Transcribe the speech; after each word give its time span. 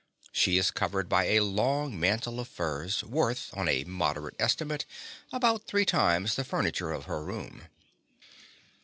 She 0.31 0.57
is 0.57 0.71
covered 0.71 1.07
by 1.07 1.25
a 1.25 1.41
long 1.41 1.99
mantle 1.99 2.39
of 2.39 2.47
furs, 2.47 3.03
worth, 3.03 3.51
on 3.55 3.67
a 3.67 3.83
moderate 3.83 4.33
estimate, 4.39 4.83
about 5.31 5.67
three 5.67 5.85
times 5.85 6.33
the 6.33 6.43
furniture 6.43 6.91
of 6.91 7.05
her 7.05 7.23
room. 7.23 7.67